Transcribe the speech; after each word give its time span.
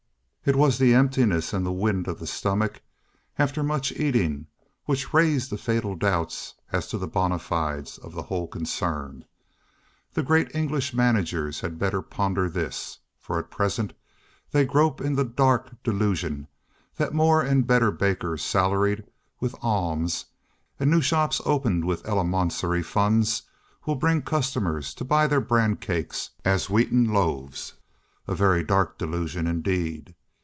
It 0.43 0.55
was 0.55 0.79
the 0.79 0.95
emptiness 0.95 1.53
and 1.53 1.63
the 1.63 1.71
wind 1.71 2.07
on 2.07 2.15
the 2.15 2.25
stomach 2.25 2.81
after 3.37 3.61
much 3.61 3.91
eating, 3.91 4.47
which 4.85 5.13
raised 5.13 5.51
the 5.51 5.57
fatal 5.57 5.95
doubts 5.95 6.55
as 6.71 6.87
to 6.87 6.97
the 6.97 7.07
bona 7.07 7.37
fides 7.37 7.99
of 7.99 8.13
the 8.13 8.23
whole 8.23 8.47
concern. 8.47 9.23
The 10.13 10.23
great 10.23 10.53
English 10.55 10.95
managers 10.95 11.61
had 11.61 11.77
better 11.77 12.01
ponder 12.01 12.49
this; 12.49 12.97
for 13.19 13.37
at 13.37 13.51
present 13.51 13.93
they 14.49 14.65
grope 14.65 14.99
in 14.99 15.13
the 15.13 15.23
dark 15.23 15.71
delusion 15.83 16.47
that 16.95 17.13
more 17.13 17.43
and 17.43 17.67
better 17.67 17.91
bakers 17.91 18.41
salaried 18.43 19.03
with 19.39 19.53
alms, 19.61 20.25
and 20.79 20.89
new 20.89 21.01
shops 21.01 21.39
opened 21.45 21.85
with 21.85 22.01
eleemosynary 22.03 22.83
funds 22.83 23.43
will 23.85 23.95
bring 23.95 24.23
customers 24.23 24.95
to 24.95 25.05
buy 25.05 25.27
their 25.27 25.39
bran 25.39 25.75
cakes 25.75 26.31
as 26.43 26.67
wheaten 26.67 27.13
loaves. 27.13 27.73
A 28.27 28.33
very 28.33 28.63
dark 28.63 28.97
delusion, 28.97 29.45
indeed! 29.45 30.15